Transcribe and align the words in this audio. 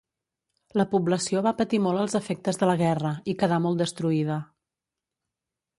La 0.79 0.85
població 0.93 1.43
va 1.47 1.53
patir 1.59 1.81
molt 1.87 2.03
els 2.05 2.17
efectes 2.21 2.59
de 2.63 2.71
la 2.71 2.77
guerra 2.81 3.15
i 3.33 3.37
quedà 3.43 3.61
molt 3.67 3.83
destruïda. 3.85 4.41